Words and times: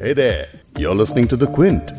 Hey 0.00 0.14
there, 0.14 0.48
you're 0.78 0.94
listening 0.94 1.28
to 1.28 1.36
The 1.36 1.46
Quint. 1.46 1.90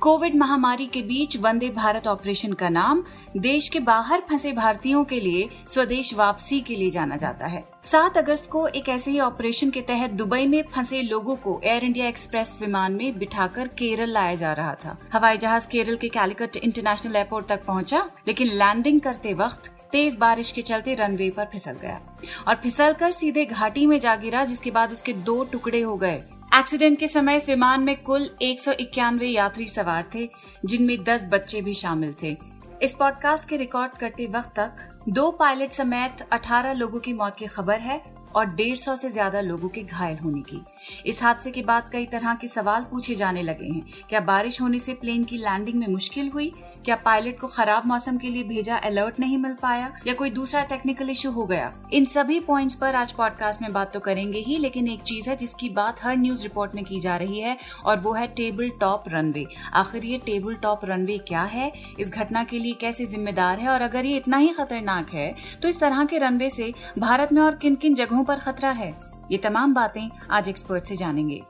Covid 0.00 0.34
महामारी 0.34 0.86
के 0.86 1.02
बीच 1.02 1.36
Vande 1.36 1.70
Bharat 1.70 2.06
operation 2.06 2.52
का 2.52 2.68
नाम 2.68 3.02
देश 3.38 3.68
के 3.68 3.80
बाहर 3.80 4.22
फंसे 4.30 4.52
भारतीयों 4.52 5.02
के 5.04 5.20
लिए 5.20 5.48
स्वदेश 5.68 6.12
वापसी 6.14 6.60
के 6.60 6.76
लिए 6.76 6.90
जाना 6.90 7.16
जाता 7.16 7.46
है 7.46 7.64
सात 7.84 8.18
अगस्त 8.18 8.50
को 8.50 8.66
एक 8.68 8.88
ऐसे 8.88 9.10
ही 9.10 9.20
ऑपरेशन 9.20 9.70
के 9.70 9.80
तहत 9.88 10.10
दुबई 10.20 10.46
में 10.46 10.62
फंसे 10.74 11.02
लोगों 11.02 11.36
को 11.38 11.60
एयर 11.64 11.84
इंडिया 11.84 12.08
एक्सप्रेस 12.08 12.56
विमान 12.60 12.92
में 12.92 13.18
बिठाकर 13.18 13.68
केरल 13.78 14.12
लाया 14.12 14.34
जा 14.34 14.52
रहा 14.52 14.74
था 14.84 14.96
हवाई 15.12 15.36
जहाज़ 15.38 15.68
केरल 15.68 15.96
के 15.96 16.08
कैलिकट 16.10 16.56
इंटरनेशनल 16.58 17.16
एयरपोर्ट 17.16 17.48
तक 17.48 17.64
पहुँचा 17.66 18.08
लेकिन 18.26 18.56
लैंडिंग 18.58 19.00
करते 19.00 19.34
वक्त 19.36 19.72
तेज 19.92 20.16
बारिश 20.16 20.50
के 20.52 20.62
चलते 20.62 20.94
रनवे 20.94 21.30
पर 21.30 21.44
फिसल 21.52 21.76
गया 21.82 22.00
और 22.48 22.54
फिसलकर 22.54 23.10
सीधे 23.10 23.44
घाटी 23.44 23.86
में 23.86 23.98
जा 23.98 24.14
गिरा, 24.16 24.44
जिसके 24.44 24.70
बाद 24.70 24.92
उसके 24.92 25.12
दो 25.12 25.42
टुकड़े 25.44 25.80
हो 25.80 25.96
गए। 25.96 26.22
एक्सीडेंट 26.54 26.98
के 26.98 27.08
समय 27.08 27.36
इस 27.36 27.48
विमान 27.48 27.82
में 27.82 27.96
कुल 28.02 28.28
एक 28.42 28.60
सौ 28.60 28.72
इक्यानवे 28.72 29.26
यात्री 29.26 29.66
सवार 29.68 30.10
थे, 30.14 30.28
जिनमें 30.64 30.96
10 31.04 31.24
बच्चे 31.24 31.60
भी 31.62 31.74
शामिल 31.74 32.14
थे। 32.22 32.36
इस 32.82 32.94
पॉडकास्ट 32.94 33.48
के 33.48 33.56
रिकॉर्ड 33.56 33.92
करते 33.92 34.26
वक्त 34.26 34.54
तक 34.56 35.02
दो 35.08 35.30
पायलट 35.30 35.72
समेत 35.72 36.26
18 36.32 36.72
लोगों 36.72 37.00
की 37.00 37.12
मौत 37.12 37.36
की 37.36 37.46
खबर 37.46 37.78
है 37.80 38.02
और 38.36 38.46
डेढ़ 38.46 38.76
सौ 38.76 38.94
से 38.96 39.08
ज़्यादा 39.10 39.40
लोगों 39.40 39.68
के 39.68 39.82
घायल 39.82 40.18
होने 40.18 40.40
की। 40.42 40.60
इस 41.06 41.22
हादसे 41.22 41.50
के 41.50 41.62
बाद 41.62 41.88
कई 41.92 42.06
तरह 42.06 42.34
के 42.34 42.46
सवाल 42.46 42.84
पूछे 42.90 43.14
जाने 43.14 43.42
लगे 43.42 43.66
हैं। 43.66 43.82
क्या 44.08 44.20
बारिश 44.20 44.60
होने 44.60 44.78
से 44.78 44.94
प्लेन 44.94 45.24
की 45.24 45.38
लैंडिंग 45.38 45.78
में 45.78 45.86
मुश्किल 45.86 46.28
हुई? 46.28 46.52
क्या 46.84 46.96
पायलट 46.96 47.38
को 47.40 47.46
खराब 47.46 47.86
मौसम 47.86 48.16
के 48.18 48.28
लिए 48.28 48.42
भेजा 48.44 48.76
अलर्ट 48.76 49.18
नहीं 49.20 49.36
मिल 49.38 49.54
पाया? 49.54 49.92
या 50.06 50.12
कोई 50.14 50.30
दूसरा 50.30 50.62
टेक्निकल 50.62 51.10
इशू 51.10 51.30
हो 51.30 51.44
गया? 51.46 51.72
इन 51.92 52.04
सभी 52.04 52.38
पॉइंट्स 52.40 52.74
पर 52.74 52.94
आज 52.94 53.12
पॉडकास्ट 53.12 53.62
में 53.62 53.72
बात 53.72 53.92
तो 53.92 54.00
करेंगे 54.00 54.38
ही, 54.38 54.56
लेकिन 54.58 54.88
एक 54.88 55.02
चीज़ 55.02 55.28
है 55.30 55.36
जिसकी 55.36 55.68
बात 55.70 56.02
हर 56.02 56.16
न्यूज़ 56.16 56.42
रिपोर्ट 56.42 56.74
में 56.74 56.84
की 56.84 57.00
जा 57.00 57.16
रही 57.16 57.40
है, 57.40 57.56
और 57.84 58.00
वो 58.00 58.12
है 58.12 58.26
टेबल 58.26 58.70
टॉप 58.80 59.04
रनवे 59.08 59.46
आखिर 59.74 60.04
ये 60.04 60.18
टेबल 60.26 60.54
टॉप 60.54 60.84
रनवे 60.84 61.18
क्या 61.18 61.42
है? 61.42 61.72
इस 61.98 62.12
घटना 62.12 62.44
के 62.44 62.58
लिए 62.58 62.74
कैसे 62.74 63.06
जिम्मेदार 63.06 63.58
है? 63.58 63.68
और 63.68 63.82
अगर 63.82 64.06
ये 64.06 64.16
इतना 64.16 64.36
ही 64.36 64.48
खतरनाक 64.48 65.14
है 65.14 65.34
तो 65.62 65.68
इस 65.68 65.80
तरह 65.80 66.04
के 66.04 66.18
रनवे 66.18 66.48
से 66.48 66.72
भारत 66.98 67.32
में 67.32 67.42
और 67.42 67.56
किन 67.56 67.74
किन 67.74 67.94
जगहों 67.94 68.24
पर 68.24 68.38
खतरा 68.38 68.70
है? 68.72 68.94
ये 69.32 69.38
तमाम 69.38 69.74
बातें 69.74 70.08
आज 70.30 70.48
एक्सपर्ट 70.48 70.84
से 70.84 70.96
जानेंगे। 70.96 71.42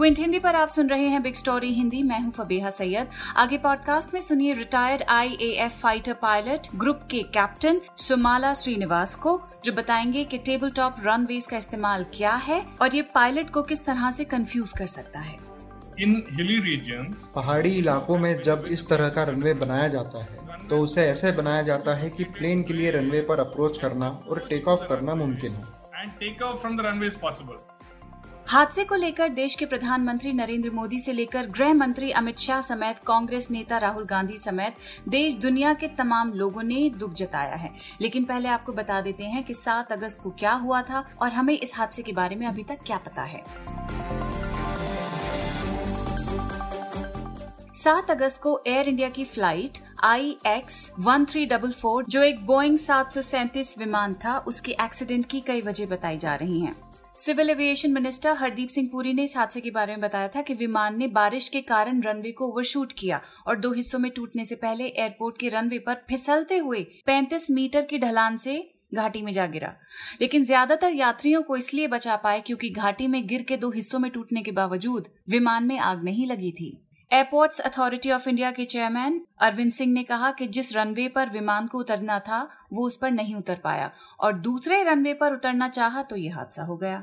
क्विंट 0.00 0.18
हिंदी 0.18 0.38
पर 0.38 0.56
आप 0.56 0.68
सुन 0.68 0.88
रहे 0.88 1.06
हैं 1.06 1.22
बिग 1.22 1.34
स्टोरी 1.34 1.72
हिंदी। 1.74 2.02
मैं 2.02 2.20
हूँ 2.20 2.30
फबीहा 2.32 2.70
सैयद। 2.70 3.08
आगे 3.36 3.56
पॉडकास्ट 3.58 4.14
में 4.14 4.20
सुनिए 4.20 4.52
retired 4.54 5.02
IAF 5.08 5.72
fighter 5.80 6.12
pilot 6.12 6.66
group 6.74 7.00
के 7.10 7.22
कैप्टन 7.22 7.80
सुमाला 7.96 8.52
श्रीनिवास 8.54 9.14
को 9.14 9.40
जो 9.64 9.72
बताएँगे 9.72 10.24
कि 10.24 10.38
टेबल 10.38 10.70
टॉप 10.70 10.96
रनवेज 11.04 11.46
का 11.46 11.56
इस्तेमाल 11.56 12.04
क्या 12.14 12.34
है 12.34 12.64
और 12.82 12.96
ये 12.96 13.02
पायलट 13.02 13.50
को 13.50 13.62
किस 13.62 13.84
तरह 13.84 14.10
से 14.10 14.24
कंफ्यूज 14.24 14.72
कर 14.72 14.86
सकता 14.86 15.20
है। 15.20 15.38
इन 16.00 16.22
हिली 16.32 16.58
रीजन 16.60 17.14
पहाड़ी 17.34 17.70
इलाकों 17.70 18.18
में 18.18 18.40
जब 18.40 18.64
इस 18.68 18.88
तरह 18.88 19.08
का 19.08 19.24
रनवे 19.24 19.54
बनाया 19.54 19.88
जाता 19.88 20.22
है 20.22 20.68
तो 20.68 20.76
उसे 20.76 21.00
ऐसे 21.00 21.32
बनाया 21.32 21.62
जाता 21.62 21.96
है 21.96 22.10
कि 22.10 22.24
प्लेन 22.24 22.62
के 22.62 22.74
लिए 22.74 22.90
रनवे 22.90 23.20
पर 23.20 23.40
अप्रोच 23.40 23.78
करना 23.78 24.08
और 24.30 24.46
टेक 24.50 24.68
ऑफ़ 24.68 24.88
करना 24.88 25.14
मुमकिन 25.14 25.54
हो। 25.54 25.64
And 25.96 26.10
take 26.10 26.42
off 26.42 26.60
from 26.60 26.76
the 26.76 26.80
runway 26.80 27.06
is 27.06 27.18
possible 27.18 27.69
हादसे 28.48 28.84
को 28.84 28.94
लेकर 28.94 29.28
देश 29.28 29.54
के 29.54 29.66
प्रधानमंत्री 29.66 30.32
नरेंद्र 30.32 30.70
मोदी 30.70 30.98
से 30.98 31.12
लेकर 31.12 31.46
गृह 31.46 31.72
मंत्री 31.74 32.10
अमित 32.10 32.38
शाह 32.38 32.60
समेत 32.60 32.96
कांग्रेस 33.06 33.50
नेता 33.50 33.78
राहुल 33.78 34.04
गांधी 34.04 34.38
समेत 34.38 34.76
देश 35.08 35.34
दुनिया 35.34 35.74
के 35.74 35.88
तमाम 35.88 36.32
लोगों 36.32 36.62
ने 36.62 36.88
दुख 36.90 37.12
जताया 37.12 37.54
है 37.54 37.72
लेकिन 38.00 38.24
पहले 38.24 38.48
आपको 38.48 38.72
बता 38.72 39.00
देते 39.00 39.24
हैं 39.24 39.44
कि 39.44 39.54
7 39.54 39.92
अगस्त 39.92 40.22
को 40.22 40.30
क्या 40.30 40.52
हुआ 40.52 40.82
था 40.82 41.04
और 41.22 41.32
हमें 41.32 41.54
इस 41.54 41.74
हादसे 41.74 42.02
के 42.02 42.12
बारे 42.12 42.36
में 42.36 42.46
अभी 42.46 42.64
तक 42.64 42.82
क्या 42.86 42.96
पता 42.96 43.22
है 43.22 43.44
सात 47.74 48.10
अगस्त 48.10 48.42
को 48.42 48.60
एयर 48.66 48.88
इंडिया 48.88 49.08
की 49.08 49.24
flight 49.24 49.78
I 50.04 50.36
X 50.46 50.90
one 50.98 51.24
three 51.24 51.46
double 51.46 51.72
four, 51.72 52.04
जो 52.08 52.22
एक 52.22 52.46
बोइंग 52.46 52.78
सात 52.78 53.12
सौ 53.12 53.22
सैंतीस 53.22 53.78
विमान 53.78 54.14
था, 54.14 54.38
उसके 54.38 54.72
एक्सीडेंट 54.72 55.26
की 55.26 55.40
कई 55.40 55.60
वजह 55.60 55.86
बताई 55.86 56.18
जा 56.18 56.34
रही 56.34 56.60
हैं। 56.60 56.89
Civil 57.20 57.50
aviation 57.50 57.90
minister 57.92 58.32
Hardeep 58.32 58.68
Singh 58.68 58.88
Puri 58.92 59.12
ने 59.12 59.24
इस 59.24 59.36
हादसे 59.36 59.60
के 59.60 59.70
बारे 59.70 59.92
में 59.92 60.00
बताया 60.00 60.28
था 60.28 60.42
कि 60.42 60.54
विमान 60.54 60.96
ने 60.98 61.06
बारिश 61.08 61.48
के 61.48 61.60
कारण 61.60 62.00
रनवे 62.02 62.30
को 62.32 62.46
ओवरशूट 62.46 62.92
किया 62.98 63.20
और 63.46 63.58
दो 63.58 63.72
हिस्सों 63.72 63.98
में 63.98 64.10
टूटने 64.10 64.44
से 64.44 64.54
पहले 64.54 64.84
एयरपोर्ट 64.84 65.38
के 65.38 65.48
रनवे 65.48 65.78
पर 65.78 66.00
फिसलते 66.10 66.58
हुए 66.58 66.86
35 67.08 67.50
मीटर 67.50 67.82
की 67.82 67.98
ढलान 67.98 68.36
से 68.36 68.56
घाटी 68.94 69.22
में 69.22 69.32
जा 69.32 69.46
गिरा। 69.46 69.74
लेकिन 70.20 70.44
ज़्यादातर 70.44 70.92
यात्रियों 70.92 71.42
को 71.42 71.56
इसलिए 71.56 71.86
बचा 71.86 72.16
पाए 72.16 72.40
क्योंकि 72.40 72.70
घाटी 72.70 73.06
में 73.06 73.26
गिर 73.26 73.42
के 73.42 73.56
दो 73.56 73.70
हिस्सों 73.70 73.98
में 73.98 74.10
टूटने 74.10 74.42
के 74.42 74.52
बावजूद 74.52 75.08
विमान 75.30 75.64
में 75.64 75.78
आग 75.78 76.04
नहीं 76.04 76.26
लगी 76.26 76.52
थी। 76.52 76.76
एयरपोर्ट्स 77.10 77.60
अथॉरिटी 77.60 78.10
ऑफ़ 78.10 78.28
इंडिया 78.28 78.50
के 78.50 78.64
चेयरमैन 78.64 79.20
अरविंद 79.40 79.72
सिंह 79.72 79.92
ने 79.92 80.02
कहा 80.02 80.30
कि 80.30 80.46
जिस 80.46 80.74
रनवे 80.76 81.06
पर 81.08 81.30
विमान 81.30 81.66
को 81.66 81.78
उतरना 81.78 82.18
था, 82.18 82.48
वो 82.72 82.86
उस 82.86 82.96
पर 82.96 83.10
नहीं 83.10 83.34
उतर 83.34 83.60
पाया 83.64 83.90
और 84.20 84.32
दूसरे 84.40 84.82
रनवे 84.82 85.14
पर 85.14 85.32
उतरना 85.32 85.68
चाहा 85.68 86.02
तो 86.02 86.16
ये 86.16 86.28
हादसा 86.28 86.62
हो 86.62 86.76
गया। 86.76 87.02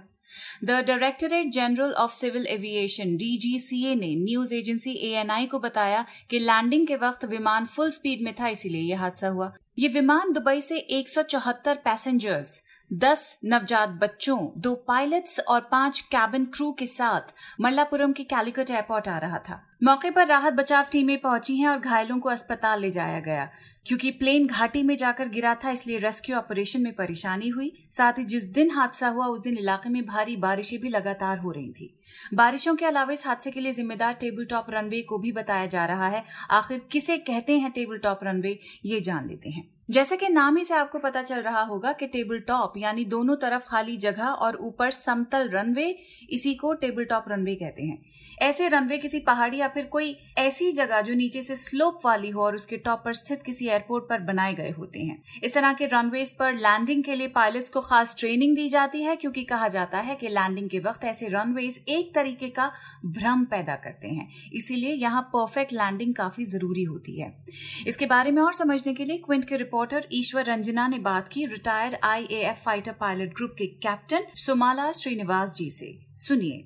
The 0.63 0.79
Directorate 0.88 1.51
General 1.53 1.91
of 1.94 2.13
Civil 2.13 2.46
Aviation 2.47 3.16
DGCA 3.17 3.94
ने 3.96 4.13
न्यूज़ 4.16 4.53
एजेंसी 4.53 4.94
एएनआई 5.09 5.46
को 5.46 5.59
बताया 5.59 6.06
कि 6.29 6.40
लैंडिंग 6.40 6.88
के 6.88 6.96
वक्त 6.97 7.25
विमान 7.25 7.66
फुल 7.66 7.91
स्पीड 7.91 8.23
में 8.23 8.34
था, 8.34 8.47
इसीलिए 8.47 8.81
यह 8.81 9.01
हादसा 9.01 9.28
हुआ। 9.28 9.53
ये 9.79 9.88
विमान 9.90 10.34
दुबई 10.34 10.62
से 10.62 10.78
एक 10.78 11.09
सौ 11.09 11.22
चौहत्तर 11.23 11.75
पैसेंजर्स, 11.75 12.62
दस 12.91 13.40
नवजात 13.46 13.90
बच्चों, 14.01 14.38
दो 14.57 14.73
पायलट्स 14.88 15.40
और 15.40 15.62
पाँच 15.72 16.00
कैबिन 16.12 16.46
क्रू 16.47 16.72
के 16.72 16.85
साथ 16.85 17.34
मल्लापुरम 17.62 18.13
के 18.13 18.23
कैलिकट 18.25 18.72
एयरपोर्ट 18.72 19.07
आ 19.07 19.17
रहा 19.17 19.40
था। 19.40 19.62
मौके 19.81 20.09
पर 20.11 20.27
राहत 20.27 20.53
बचाव 20.53 20.85
टीमें 20.91 21.17
पहुँची 21.21 21.55
हैं 21.57 21.67
और 21.69 21.79
घायलों 21.79 22.17
को 22.19 22.29
अस्पताल 22.29 22.81
ले 22.81 22.89
जाया 22.89 23.19
गया, 23.19 23.49
क्योंकि 23.85 24.11
प्लेन 24.11 24.47
घाटी 24.47 24.81
में 24.83 24.95
जाकर 24.97 25.29
गिरा 25.29 25.53
था, 25.55 25.71
इसलिए 25.71 25.97
रेस्क्यू 25.97 26.35
ऑपरेशन 26.35 26.81
में 26.81 26.93
परेशानी 26.93 27.49
हुई। 27.49 27.71
साथ 27.91 28.13
ही 28.13 28.23
जिस 28.23 28.43
दिन 28.43 28.71
हादसा 28.71 29.07
हुआ, 29.07 29.25
उस 29.25 29.41
दिन 29.41 29.57
इलाके 29.57 29.89
में 29.89 30.05
भारी 30.05 30.35
बारिशें 30.37 30.79
भी 30.79 30.89
लगातार 30.89 31.37
हो 31.39 31.51
रही 31.51 31.71
थी। 31.71 31.93
बारिशों 32.33 32.75
के 32.75 32.85
अलावा 32.85 33.13
इस 33.13 33.25
हादसे 33.27 33.51
के 33.51 33.59
लिए 33.59 33.71
जिम्मेदार 33.71 34.13
टेबल 34.13 34.45
टॉप 34.45 34.66
रनवे 34.69 35.01
को 35.01 35.17
भी 35.17 35.31
बताया 35.31 35.66
जा 35.66 35.85
रहा 35.85 36.07
है। 36.07 36.23
आखिर 36.51 36.81
किसे 36.91 37.17
कहते 37.17 37.59
हैं 37.59 37.71
टेबल 37.71 37.97
टॉप 37.97 38.23
रनवे, 38.23 38.59
ये 38.85 39.01
जान 39.01 39.27
लेते 39.27 39.49
हैं। 39.49 39.69
जैसे 39.89 40.16
कि 40.17 40.27
नाम 40.29 40.57
ही 40.57 40.63
से 40.63 40.73
आपको 40.73 40.99
पता 40.99 41.21
चल 41.21 41.41
रहा 41.41 41.61
होगा 41.61 41.91
कि 41.91 42.07
टेबल 42.07 42.39
टॉप 42.39 42.73
यानी 42.77 43.03
दोनों 43.05 43.35
तरफ़ 43.35 43.63
खाली 43.66 43.95
जगह 43.97 44.23
और 44.23 44.55
ऊपर 44.57 44.91
समतल 44.91 45.49
रनवे, 45.49 45.85
इसी 46.29 46.53
को 46.55 46.73
टेबल 46.73 47.05
टॉप 47.05 47.25
रनवे 47.29 47.55
कहते 47.55 47.83
हैं। 47.83 48.01
ऐसे 48.41 48.67
रनवे 48.67 48.97
किसी 48.97 49.19
पहाड़ी 49.19 49.61
फिर 49.67 49.85
कोई 49.88 50.16
ऐसी 50.38 50.72
जगह 50.72 51.01
जो 51.01 51.13
नीचे 51.13 51.41
से 51.41 51.55
स्लोप 51.55 52.00
वाली 52.05 52.29
हो 52.29 52.41
और 52.44 52.55
उसके 52.55 52.78
टॉप 52.78 53.01
पर 53.05 53.13
स्थित 53.13 53.44
किसी 53.44 53.67
एयरपोर्ट 53.67 54.07
पर 54.09 54.19
बनाए 54.23 54.53
गए 54.53 54.69
होते 54.69 55.00
हैं। 55.00 55.22
इस 55.44 55.53
तरह 55.53 55.73
के 55.73 55.85
रनवेज 55.88 56.31
पर 56.31 56.53
लैंडिंग 56.55 57.03
के 57.03 57.16
लिए 57.16 57.28
पायलट्स 57.29 57.69
को 57.69 57.81
खास 57.81 58.16
ट्रेनिंग 58.19 58.55
दी 58.55 58.67
जाती 58.69 59.01
है, 59.03 59.16
क्योंकि 59.16 59.44
कहा 59.44 59.67
जाता 59.67 60.00
है 60.00 60.16
कि 60.16 60.28
लैंडिंग 60.29 60.69
के 60.69 60.79
वक्त 60.79 61.03
ऐसे 61.05 61.28
रनवेज 61.28 61.79
एक 61.89 62.13
तरीके 62.16 62.50
का 62.50 62.72
भ्रम 63.07 63.44
पैदा 63.45 63.75
करते 63.75 64.07
हैं। 64.07 64.28
इसीलिए 64.53 64.94
यहाँ 64.94 65.22
परफेक्ट 65.33 65.73
लैंडिंग 65.73 66.13
काफ़ी 66.16 66.45
ज़रूरी 66.45 66.84
होती 66.84 67.19
है। 67.19 67.31
इसके 67.88 68.05
बारे 68.05 68.31
में 68.31 68.41
और 68.41 68.53
समझने 68.53 68.94
के 68.94 69.05
लिए 69.05 69.17
क्विंट 69.17 69.45
के 69.45 69.57
रिपोर्टर 69.57 70.07
ईश्वर 70.13 70.45
रंजना 70.45 70.88
ने 70.88 70.99
बात 71.01 71.28
की 71.28 71.45
retired 71.47 71.95
IAF 72.03 72.63
fighter 72.63 72.91
pilot 72.99 73.34
group 73.35 73.55
के 73.57 73.66
कैप्टन 73.84 74.25
सुमाला 74.38 74.91
श्रीनिवास 74.94 75.53
जी 75.55 75.69
से। 75.69 75.97
सुनिए। 76.19 76.66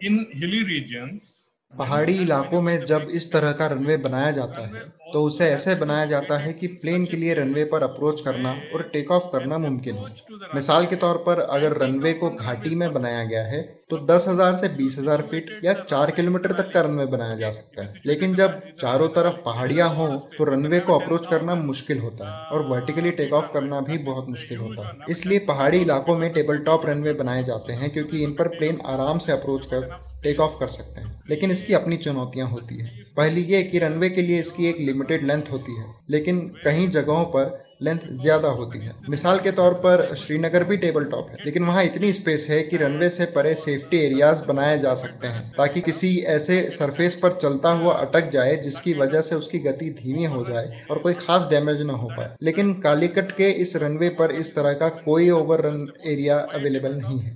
इन 0.00 0.26
हिली 0.34 0.62
रीजन्स 0.64 1.32
पहाड़ी 1.72 2.14
इलाकों 2.14 2.60
में 2.60 2.84
जब 2.84 3.08
इस 3.10 3.32
तरह 3.32 3.52
का 3.52 3.66
रनवे 3.66 3.96
बनाया 3.96 4.30
जाता 4.30 4.66
है 4.66 4.82
तो 5.12 5.22
उसे 5.24 5.44
ऐसे 5.44 5.74
बनाया 5.74 6.04
जाता 6.06 6.38
है 6.38 6.52
कि 6.52 6.66
प्लेन 6.66 7.04
के 7.04 7.16
लिए 7.16 7.34
रनवे 7.34 7.64
पर 7.64 7.82
अप्रोच 7.82 8.20
करना 8.20 8.50
और 8.74 8.82
टेक 8.92 9.10
ऑफ़ 9.10 9.24
करना 9.24 9.58
मुमकिन 9.58 9.96
हो। 9.96 10.08
मिसाल 10.54 10.86
के 10.86 10.96
तौर 10.96 11.16
पर 11.16 11.40
अगर 11.40 11.76
रनवे 11.76 12.12
को 12.12 12.30
घाटी 12.30 12.74
में 12.74 12.92
बनाया 12.92 13.24
गया 13.24 13.42
है 13.42 13.62
तो 13.90 13.96
10,000 14.06 14.56
से 14.56 14.68
20,000 14.68 15.22
फीट 15.22 15.48
या 15.64 15.72
4 15.74 16.10
किलोमीटर 16.10 16.52
तक 16.52 16.70
का 16.74 16.80
रनवे 16.80 17.06
बनाया 17.06 17.36
जा 17.36 17.50
सकता 17.50 17.84
है। 17.84 18.02
लेकिन 18.06 18.34
जब 18.34 18.60
चारों 18.80 19.08
तरफ़ 19.08 19.36
पहाड़ियाँ 19.36 19.88
हों 19.88 20.08
तो 20.38 20.44
रनवे 20.44 20.80
को 20.80 20.98
अप्रोच 20.98 21.26
करना 21.26 21.54
मुश्किल 21.54 21.98
होता 21.98 22.28
है 22.28 22.46
और 22.48 22.66
वर्टिकली 22.66 23.10
टेक 23.10 23.32
ऑफ़ 23.32 23.52
करना 23.52 23.80
भी 23.80 23.98
बहुत 24.04 24.28
मुश्किल 24.28 24.58
होता 24.58 24.86
है। 24.88 25.10
इसलिए 25.10 25.38
पहाड़ी 25.38 25.78
इलाकों 25.78 26.16
में 26.16 26.32
टेबल 26.32 26.58
टॉप 26.60 26.86
रनवे 26.86 27.12
बनाए 27.12 27.42
जाते 27.42 27.72
हैं 27.72 27.90
क्योंकि 27.90 28.22
इन 28.22 28.32
पर 28.32 28.48
प्लेन 28.48 28.78
आराम 28.86 29.18
से 29.18 29.32
अप्रोच 29.32 29.66
कर 29.66 29.88
टेक 30.22 30.40
ऑफ़ 30.40 30.58
कर 30.60 30.68
सकते 30.68 31.00
हैं। 31.00 31.20
लेकिन 31.30 31.50
इसकी 31.50 31.74
अपनी 31.74 31.96
चुनौतियाँ 31.96 32.48
होती 32.48 32.78
है। 32.78 32.88
पहली 33.16 33.40
ये 33.42 33.62
कि 33.62 33.78
रनवे 33.78 34.08
के 34.10 34.22
लिए 34.22 34.40
इसकी 34.40 34.66
एक 34.66 34.76
लिमिटेड 35.00 35.26
लेंथ 35.26 35.52
होती 35.52 35.74
है, 35.76 35.84
लेकिन 36.10 36.40
कई 36.64 36.86
जगहों 36.90 37.24
पर 37.26 37.58
लेंथ 37.82 37.98
ज़्यादा 38.14 38.48
होती 38.50 38.78
है। 38.78 38.94
मिसाल 39.10 39.38
के 39.38 39.50
तौर 39.52 39.74
पर 39.84 40.02
श्रीनगर 40.14 40.64
भी 40.64 40.76
टेबल 40.76 41.04
टॉप 41.06 41.30
है, 41.30 41.36
लेकिन 41.46 41.64
वहाँ 41.64 41.84
इतनी 41.84 42.12
स्पेस 42.12 42.46
है 42.50 42.62
कि 42.62 42.76
रनवे 42.76 43.08
से 43.10 43.24
परे 43.36 43.54
सेफ्टी 43.54 43.98
एरियाज़ 43.98 44.42
बनाए 44.44 44.78
जा 44.78 44.94
सकते 44.94 45.28
हैं, 45.28 45.42
ताकि 45.52 45.80
किसी 45.80 46.10
ऐसे 46.28 46.60
सरफेस 46.70 47.16
पर 47.16 47.32
चलता 47.34 47.70
हुआ 47.80 47.94
अटक 47.96 48.28
जाए, 48.30 48.56
जिसकी 48.58 48.94
वजह 48.94 49.20
से 49.20 49.34
उसकी 49.36 49.58
गति 49.60 49.90
धीमी 50.02 50.24
हो 50.26 50.44
जाए 50.44 50.82
और 50.90 50.98
कोई 50.98 51.14
खास 51.16 51.48
डैमेज 51.50 51.82
न 51.82 51.98
हो 52.02 52.08
पाए। 52.10 52.36
लेकिन 52.42 52.74
कालीकट 52.80 53.32
के 53.32 53.50
इस 53.62 53.76
रनवे 53.76 54.08
पर 54.20 54.32
इस 54.34 54.54
तरह 54.56 54.72
का 54.74 54.88
कोई 55.00 55.30
ओवर 55.32 55.60
रन 55.60 55.86
एरिया 56.06 56.38
अवेलेबल 56.54 56.94
नहीं 56.94 57.18
है। 57.18 57.34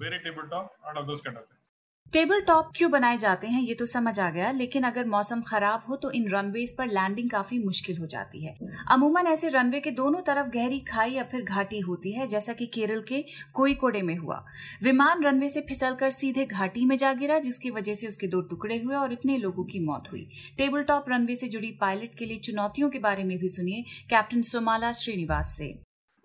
टेबल 2.13 2.41
टॉप 2.41 2.71
क्यों 2.77 2.91
बनाए 2.91 3.17
जाते 3.17 3.47
हैं 3.47 3.63
ये 3.63 3.75
तो 3.75 3.87
समझ 3.87 4.21
आ 4.21 4.31
गया 4.31 4.51
लेकिन 4.51 4.83
अगर 4.83 5.05
मौसम 5.05 5.43
खराब 5.43 5.85
हो 5.89 5.97
तो 5.97 6.11
इन 6.11 6.31
रनवेज 6.31 6.77
पर 6.77 6.87
लैंडिंग 6.87 7.31
काफ़ी 7.31 7.59
मुश्किल 7.59 7.99
हो 7.99 8.07
जाती 8.07 8.45
है। 8.45 8.57
अमूमन 8.91 9.27
ऐसे 9.27 9.49
रनवे 9.49 9.81
के 9.81 9.91
दोनों 9.91 10.21
तरफ़ 10.21 10.49
गहरी 10.49 10.81
खाई 10.81 11.11
या 11.11 11.25
फिर 11.25 11.43
घाटी 11.43 11.81
होती 11.81 12.13
है 12.13 12.27
जैसा 12.27 12.53
कि 12.53 12.67
केरल 12.67 13.03
के 13.03 13.25
कोईकोडे 13.53 14.03
में 14.03 14.17
हुआ। 14.17 14.45
विमान 14.83 15.23
रनवे 15.25 15.49
से 15.49 15.61
फिसलकर 15.61 16.11
सीधे 16.11 16.47
घाटी 16.47 16.85
में 16.85 16.97
जा 16.99 17.13
गिरा 17.13 17.39
जिसकी 17.39 17.71
वजह 17.71 17.95
से 17.95 18.09
उसके 18.09 18.27
दो 18.27 18.41
टुकड़े 18.41 18.79
हुए 18.79 18.95
और 18.95 19.13
इतने 19.13 19.39
लोगों 19.39 19.65
की 19.65 19.79
मौत 19.79 20.09
हुई। 20.13 20.31
टेबल 20.59 20.83
टॉप 20.83 21.05
रनवे 21.09 21.35
से 21.35 21.49
जुड़ी 21.49 21.71
पायलट 21.71 22.15
के 22.15 22.27
लिए 22.27 22.39
चुनौतियों 22.39 22.91
के 22.91 22.99
बारे 22.99 23.25
में 23.25 23.39
भी 23.39 23.49
सुनिए 23.49 23.83
कैप्टन 24.11 24.43
सोमाला 24.43 24.93
श्रीनिवास 24.93 25.55
से। 25.59 25.79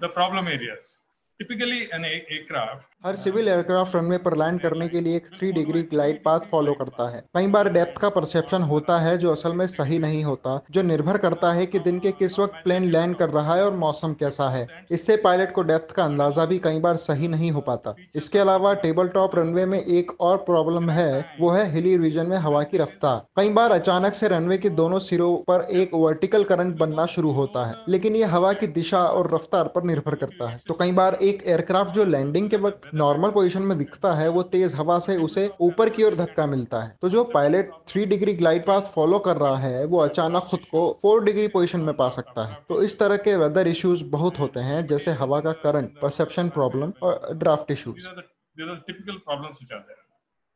The 0.04 0.12
problem 0.18 0.48
areas. 0.50 0.96
Typically, 1.40 1.82
an 1.82 2.04
a- 2.04 2.24
aircraft 2.36 2.99
हर 3.04 3.16
सिविल 3.16 3.48
एयरक्राफ्ट 3.48 3.96
रनवे 3.96 4.18
पर 4.18 4.36
लैंड 4.38 4.60
करने 4.62 4.88
के 4.88 5.02
लिए 5.02 5.16
एक 5.16 5.28
three 5.36 5.52
degree 5.52 5.82
glide 5.84 6.18
path 6.24 6.40
follow 6.52 6.72
करता 6.74 7.08
है। 7.10 7.22
कई 7.36 7.48
बार 7.48 7.68
डेप्थ 7.74 8.00
का 8.00 8.08
परसेप्शन 8.10 8.62
होता 8.62 8.98
है 9.00 9.18
जो 9.18 9.32
असल 9.32 9.54
में 9.54 9.66
सही 9.68 10.00
नहीं 10.00 10.24
होता, 10.24 10.60
जो 10.72 10.82
निर्भर 10.82 11.18
करता 11.18 11.52
है 11.54 11.66
कि 11.66 11.80
दिन 11.80 12.00
के 12.00 12.12
किस 12.12 12.38
वक्त 12.40 12.54
प्लेन 12.64 12.90
लैंड 12.92 13.16
कर 13.16 13.30
रहा 13.30 13.56
है 13.56 13.66
और 13.66 13.76
मौसम 13.76 14.14
कैसा 14.14 14.48
है। 14.50 14.68
इससे 14.92 15.16
पायलट 15.18 15.54
को 15.54 15.62
डेप्थ 15.62 15.92
का 15.92 16.04
अंदाज़ा 16.06 16.46
भी 16.46 16.58
कई 16.58 16.80
बार 16.80 16.96
सही 16.98 17.28
नहीं 17.28 17.52
हो 17.52 17.62
पाता। 17.62 17.94
इसके 18.16 18.40
अलावा 18.40 18.74
टेबल 18.74 19.08
टॉप 19.08 19.36
रनवे 19.36 19.66
में 19.66 19.80
एक 19.80 20.12
और 20.22 20.38
प्रॉब्लम 20.40 20.90
है, 20.90 21.26
वो 21.40 21.52
है 21.52 21.72
हिली 21.72 21.96
रीजन 21.98 22.28
में 22.28 22.38
हवा 22.38 22.64
की 22.64 22.78
रफ्तार। 22.78 23.24
कई 23.38 23.50
बार 23.52 23.72
अचानक 23.72 24.14
से 24.14 24.28
रनवे 24.28 24.58
के 24.58 24.70
दोनों 24.72 25.00
सिरों 25.00 25.36
पर 25.48 25.66
एक 25.74 25.96
वर्टिकल 25.96 26.44
करंट 26.44 26.78
बनना 26.78 27.06
शुरू 27.08 27.32
होता 27.32 27.66
है, 27.66 27.76
लेकिन 27.90 28.16
ये 28.16 28.26
हवा 28.26 28.54
की 28.54 28.68
दिशा 28.74 29.06
और 29.06 29.34
रफ्तार 29.36 29.72
पर 29.76 29.84
निर्भर 29.84 30.16
करता 30.18 30.50
है। 30.50 30.60
तो 30.68 30.74
कई 30.74 30.92
बार 30.92 31.18
एक 31.24 31.44
एयरक्राफ्ट 31.48 31.96
जो 31.96 32.06
लैंडिंग 32.08 32.50
के 32.50 32.58
वक्त 32.60 32.88
नॉर्मल 32.94 33.32
पोजीशन 33.32 33.62
में 33.62 33.78
दिखता 33.78 34.14
है, 34.14 34.28
वो 34.30 34.42
तेज 34.44 34.76
हवा 34.76 35.00
से 35.00 35.18
उसे 35.18 35.50
ऊपर 35.62 35.90
की 35.90 36.04
ओर 36.04 36.16
धक्का 36.16 36.46
मिलता 36.46 36.82
है। 36.82 36.96
तो 37.02 37.10
जो 37.10 37.24
pilot 37.24 37.72
three 37.88 38.06
degree 38.06 38.34
glide 38.34 38.66
path 38.66 38.82
follow 38.82 39.20
कर 39.20 39.38
रहा 39.38 39.58
है, 39.58 39.86
वो 39.86 40.00
अचानक 40.00 40.44
खुद 40.44 40.60
को 40.60 41.00
फोर 41.02 41.24
डिग्री 41.24 41.48
पोजिशन 41.48 41.80
में 41.80 41.96
पा 41.96 42.10
सकता 42.10 42.46
है। 42.46 42.58
तो 42.70 42.82
इस 42.84 43.00
तरह 43.00 43.18
के 43.18 43.36
वेदर 43.36 43.68
इश्यूज़ 43.68 44.04
बहुत 44.04 44.40
होते 44.40 44.60
हैं, 44.60 44.86
जैसे 44.88 45.12
हवा 45.12 45.40
का 45.40 45.52
करंट 45.64 46.00
परसेप्शन 46.02 46.50
प्रॉब्लम 46.50 46.94
और 47.04 47.34
ड्राफ्ट 47.34 47.72
इश्यूज़ 47.72 48.08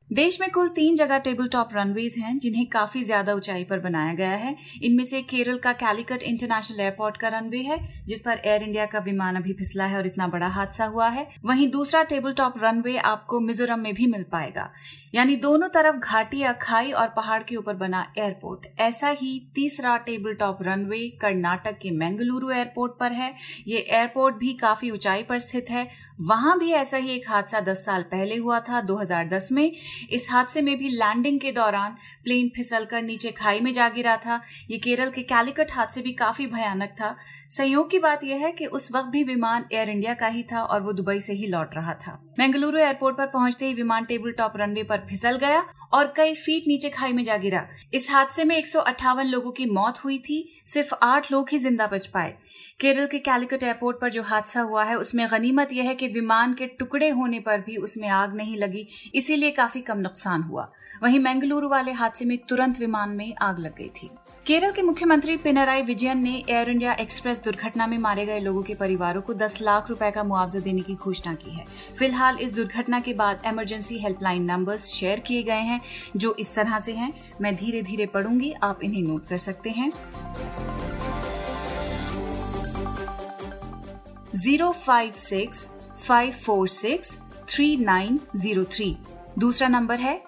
देश 0.09 0.39
में 0.41 0.49
कुल 0.51 0.67
तीन 0.69 0.95
जगह 0.95 1.17
टेबल 1.17 1.47
टॉप 1.47 1.69
रनवेज 1.73 2.15
हैं, 2.17 2.37
जिन्हें 2.39 2.65
काफ़ी 2.65 3.01
ज़्यादा 3.03 3.33
ऊंचाई 3.33 3.63
पर 3.63 3.79
बनाया 3.79 4.13
गया 4.13 4.31
है। 4.31 4.55
इनमें 4.83 5.03
से 5.03 5.21
केरल 5.21 5.57
का 5.57 5.71
कैलिकट 5.73 6.23
इंटरनेशनल 6.23 6.79
एयरपोर्ट 6.79 7.17
का 7.17 7.27
रनवे 7.29 7.61
है, 7.61 7.77
जिस 8.07 8.21
पर 8.21 8.41
एयर 8.45 8.63
इंडिया 8.63 8.85
का 8.85 8.99
विमान 8.99 9.35
अभी 9.35 9.53
फिसला 9.53 9.85
है 9.85 9.97
और 9.97 10.07
इतना 10.07 10.27
बड़ा 10.27 10.47
हादसा 10.49 10.85
हुआ 10.85 11.07
है। 11.09 11.27
वहीं 11.45 11.69
दूसरा 11.71 12.03
टेबल 12.03 12.33
टॉप 12.33 12.63
रनवे 12.63 12.97
आपको 12.97 13.39
मिजोरम 13.39 13.79
में 13.79 13.93
भी 13.93 14.07
मिल 14.07 14.25
पाएगा। 14.31 14.69
यानी 15.15 15.35
दोनों 15.37 15.67
तरफ़ 15.69 15.95
घाटी 15.97 16.39
या 16.39 16.51
खाई 16.61 16.91
और 16.91 17.07
पहाड़ 17.07 17.41
के 17.43 17.55
ऊपर 17.55 17.75
बना 17.75 18.05
एयरपोर्ट 18.17 18.67
ऐसा 18.81 19.09
ही 19.11 19.39
तीसरा 19.55 19.97
टेबल 20.05 20.33
टॉप 20.33 20.63
रनवे 20.63 21.07
कर्नाटक 21.21 21.77
के 21.77 21.91
मैंगलुरु 21.93 22.51
एयरपोर्ट 22.51 22.97
पर 22.99 23.11
है। 23.11 23.33
ये 23.67 23.79
एयरपोर्ट 23.79 24.35
भी 24.35 24.53
काफ़ी 24.53 24.91
ऊंचाई 24.91 25.23
पर 25.23 25.39
स्थित 25.39 25.69
है 25.69 25.87
वहाँ 26.21 26.59
भी 26.59 26.71
ऐसा 26.71 26.97
ही 26.97 27.09
एक 27.09 27.29
हादसा 27.29 27.59
10 27.59 27.85
साल 27.85 28.03
पहले 28.03 28.35
हुआ 28.35 28.59
था 28.59 28.81
2010 28.81 29.51
में। 29.51 29.71
इस 30.09 30.27
हादसे 30.31 30.61
में 30.61 30.77
भी 30.77 30.89
लैंडिंग 30.89 31.39
के 31.39 31.51
दौरान 31.51 31.95
प्लेन 32.23 32.51
फिसलकर 32.55 33.01
नीचे 33.01 33.31
खाई 33.31 33.59
में 33.59 33.73
जा 33.73 33.89
गिरा 33.89 34.17
था। 34.17 34.41
ये 34.71 34.77
केरल 34.77 35.09
के 35.09 35.21
कैलिकट 35.21 35.71
हादसे 35.71 36.01
भी 36.01 36.13
काफ़ी 36.13 36.47
भयानक 36.47 36.89
था। 36.89 37.15
संयोग 37.53 37.89
की 37.91 37.97
बात 37.99 38.23
यह 38.23 38.37
है 38.37 38.51
कि 38.51 38.65
उस 38.65 38.89
वक्त 38.91 39.09
भी 39.09 39.23
विमान 39.23 39.65
एयर 39.73 39.89
इंडिया 39.89 40.13
का 40.13 40.27
ही 40.27 40.41
था 40.43 40.61
और 40.63 40.81
वो 40.81 40.93
दुबई 40.93 41.19
से 41.19 41.33
ही 41.33 41.47
लौट 41.47 41.75
रहा 41.75 41.93
था। 41.95 42.11
बेंगलुरु 42.37 42.77
एयरपोर्ट 42.77 43.17
पर 43.17 43.25
पहुँचते 43.25 43.65
ही 43.65 43.73
विमान 43.73 44.05
टेबल 44.05 44.31
टॉप 44.31 44.53
रनवे 44.57 44.83
पर 44.83 45.05
फिसल 45.09 45.37
गया 45.37 45.59
और 45.93 46.13
कई 46.17 46.33
फीट 46.35 46.67
नीचे 46.67 46.89
खाई 46.89 47.13
में 47.13 47.23
जा 47.23 47.37
गिरा। 47.37 47.65
इस 47.93 48.09
हादसे 48.11 48.43
में 48.43 48.55
एक 48.55 48.67
सौ 48.67 48.79
अट्ठावन 48.81 49.25
लोगों 49.25 49.51
की 49.51 49.65
मौत 49.65 50.03
हुई 50.05 50.17
थी, 50.19 50.61
सिर्फ़ 50.65 50.93
आठ 51.03 51.31
लोग 51.31 51.49
ही 51.49 51.57
ज़िंदा 51.57 51.87
बच 51.87 52.07
पाए। 52.07 52.33
केरल 52.79 53.05
के 53.05 53.19
कैलिकट 53.19 53.63
एयरपोर्ट 53.63 54.01
पर 54.01 54.09
जो 54.09 54.23
हादसा 54.23 54.61
हुआ 54.61 54.83
है, 54.83 54.95
उसमें 54.95 55.25
गनीमत 55.31 55.73
यह 55.73 55.87
है 55.87 55.95
कि 55.95 56.07
विमान 56.07 56.53
के 56.53 56.67
टुकड़े 56.79 57.09
होने 57.09 57.39
पर 57.39 57.61
भी 57.61 57.77
उसमें 57.77 58.07
आग 58.07 58.35
नहीं 58.35 58.57
लगी, 58.57 58.87
इसीलिए 59.15 59.51
काफ़ी 59.51 59.81
कम 59.81 59.99
नुकसान 59.99 60.43
हुआ। 60.43 60.69
वहीं 61.03 61.19
मैंगलुरु 61.19 61.69
वाले 61.69 61.91
हादसे 61.91 62.25
में 62.25 62.37
तुरंत 62.49 62.79
विमान 62.79 63.09
में 63.09 63.33
आग 63.41 63.59
लग 63.59 63.75
गई 63.75 63.89
थी। 63.91 64.09
केरल 64.45 64.71
के 64.71 64.81
मुख्यमंत्री 64.81 65.35
पिनराई 65.37 65.81
विजयन 65.81 66.17
ने 66.23 66.31
एयर 66.49 66.69
इंडिया 66.69 66.93
एक्सप्रेस 66.93 67.39
दुर्घटना 67.43 67.85
में 67.87 67.97
मारे 67.97 68.25
गए 68.25 68.39
लोगों 68.39 68.61
के 68.63 68.73
परिवारों 68.75 69.21
को 69.21 69.33
10 69.33 69.59
लाख 69.61 69.89
रुपए 69.89 70.09
का 70.11 70.23
मुआवजा 70.23 70.59
देने 70.59 70.81
की 70.81 70.95
घोषणा 70.95 71.33
की 71.33 71.51
है। 71.51 71.65
फ़िलहाल 71.99 72.37
इस 72.41 72.51
दुर्घटना 72.53 72.99
के 72.99 73.13
बाद 73.13 73.43
इमरजेंसी 73.45 73.99
हेल्पलाइन 73.99 74.43
नंबर्स 74.43 74.87
शेयर 74.87 75.19
किए 75.19 75.43
गए 75.43 75.61
हैं, 75.61 75.79
जो 76.17 76.35
इस 76.39 76.53
तरह 76.55 76.79
से 76.79 76.93
हैं। 76.93 77.13
मैं 77.41 77.55
धीरे 77.55 77.81
धीरे 77.81 78.05
पढ़ूँगी, 78.07 78.51
आप 78.53 78.83
इन्हें 78.83 79.03
नोट 79.03 79.27
कर 79.27 79.37
सकते 79.37 79.69
हैं। 79.69 79.91
Zero 84.35 84.71
five 84.71 85.11
six 85.13 85.67
five 85.97 86.31
four 86.33 86.67
six 86.69 87.17
three 87.47 87.75
nine 87.77 88.19
zero 88.35 88.63
three 88.73 88.95
दूसरा 89.39 89.67
नंबर 89.69 89.99
है 89.99 90.21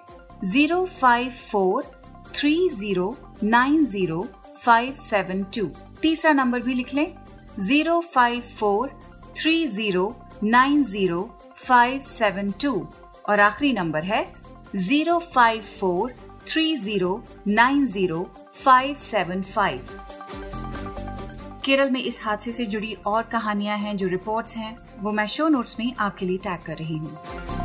zero 0.45 0.83
five 0.85 1.29
four 1.51 1.91
three 2.35 2.57
zero 2.69 3.15
nine 3.43 3.85
zero 3.85 4.27
five 4.57 4.93
seven 4.93 5.43
two. 5.55 5.65
तीसरा 6.01 6.31
नंबर 6.33 6.61
भी 6.61 6.73
लिख 6.73 6.93
लें। 6.93 7.15
Zero 7.59 7.99
five 8.03 8.41
four 8.41 8.91
three 9.37 9.67
zero 9.67 10.15
nine 10.43 10.83
zero 10.83 11.21
five 11.57 11.99
seven 11.99 12.51
two. 12.63 12.87
और 13.29 13.39
आखिरी 13.39 13.71
number 13.73 14.03
है 14.03 14.25
zero 14.75 15.17
five 15.19 15.61
four 15.61 16.13
three 16.47 16.75
zero 16.77 17.23
nine 17.47 17.85
zero 17.87 18.27
five 18.53 18.95
seven 18.95 19.41
five. 19.41 19.89
Kerala 21.65 21.89
में 21.89 22.01
इस 22.01 22.19
हादसे 22.23 22.51
से 22.51 22.65
जुड़ी 22.65 22.93
और 23.07 23.23
कहानियाँ 23.23 23.77
हैं, 23.77 23.95
जो 23.97 24.07
रिपोर्ट्स 24.07 24.57
हैं, 24.57 24.77
वो 24.99 25.11
मैं 25.11 25.25
शो 25.27 25.47
नोट्स 25.47 25.79
में 25.79 25.93
आपके 25.95 26.25
लिए 26.25 26.37
टैग 26.37 26.61
कर 26.65 26.77
रही 26.77 26.97
हूँ। 26.97 27.64